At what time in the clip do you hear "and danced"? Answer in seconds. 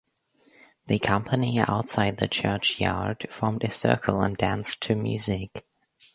4.23-4.81